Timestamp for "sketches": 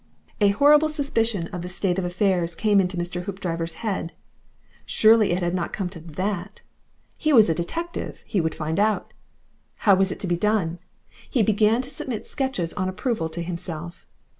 12.25-12.73